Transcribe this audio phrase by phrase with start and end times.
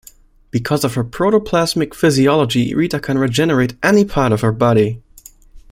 [0.49, 4.99] Because of her protoplasmic physiology, Rita can regenerate any part of her body.